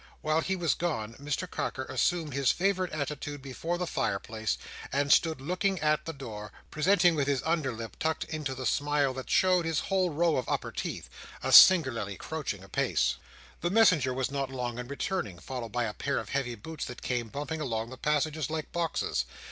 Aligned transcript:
While 0.21 0.41
he 0.41 0.55
was 0.55 0.73
gone, 0.73 1.13
Mr 1.21 1.47
Carker 1.47 1.83
assumed 1.85 2.33
his 2.33 2.49
favourite 2.49 2.91
attitude 2.91 3.39
before 3.43 3.77
the 3.77 3.85
fire 3.85 4.17
place, 4.17 4.57
and 4.91 5.11
stood 5.13 5.39
looking 5.39 5.79
at 5.79 6.05
the 6.05 6.11
door; 6.11 6.51
presenting, 6.71 7.13
with 7.13 7.27
his 7.27 7.43
under 7.45 7.71
lip 7.71 7.95
tucked 7.99 8.23
into 8.23 8.55
the 8.55 8.65
smile 8.65 9.13
that 9.13 9.29
showed 9.29 9.63
his 9.63 9.79
whole 9.81 10.09
row 10.09 10.37
of 10.37 10.49
upper 10.49 10.71
teeth, 10.71 11.07
a 11.43 11.51
singularly 11.51 12.15
crouching 12.15 12.63
apace. 12.63 13.17
The 13.59 13.69
messenger 13.69 14.11
was 14.11 14.31
not 14.31 14.49
long 14.49 14.79
in 14.79 14.87
returning, 14.87 15.37
followed 15.37 15.69
by 15.71 15.83
a 15.83 15.93
pair 15.93 16.17
of 16.17 16.29
heavy 16.29 16.55
boots 16.55 16.85
that 16.85 17.03
came 17.03 17.27
bumping 17.27 17.61
along 17.61 17.91
the 17.91 17.95
passage 17.97 18.49
like 18.49 18.71
boxes. 18.71 19.25